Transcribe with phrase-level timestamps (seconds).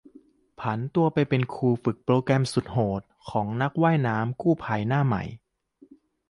[0.59, 5.23] ผันตัวไปเป็นครูฝึกโปรแกรมสุดโหดของนักว่ายน้ำกู้ภัยหน้าใหม่